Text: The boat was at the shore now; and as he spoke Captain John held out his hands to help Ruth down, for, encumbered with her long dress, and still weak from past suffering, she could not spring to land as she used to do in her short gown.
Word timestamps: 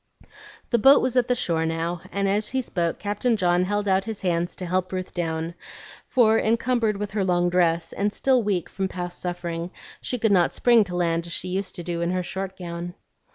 The 0.71 0.79
boat 0.79 0.99
was 0.99 1.15
at 1.15 1.27
the 1.27 1.35
shore 1.35 1.63
now; 1.63 2.01
and 2.11 2.27
as 2.27 2.47
he 2.47 2.63
spoke 2.63 2.97
Captain 2.97 3.37
John 3.37 3.65
held 3.65 3.87
out 3.87 4.05
his 4.05 4.21
hands 4.21 4.55
to 4.55 4.65
help 4.65 4.91
Ruth 4.91 5.13
down, 5.13 5.53
for, 6.07 6.39
encumbered 6.39 6.97
with 6.97 7.11
her 7.11 7.23
long 7.23 7.51
dress, 7.51 7.93
and 7.93 8.11
still 8.11 8.41
weak 8.41 8.67
from 8.67 8.87
past 8.87 9.21
suffering, 9.21 9.69
she 10.01 10.17
could 10.17 10.31
not 10.31 10.55
spring 10.55 10.83
to 10.85 10.95
land 10.95 11.27
as 11.27 11.33
she 11.33 11.49
used 11.49 11.75
to 11.75 11.83
do 11.83 12.01
in 12.01 12.09
her 12.09 12.23
short 12.23 12.57
gown. 12.57 12.95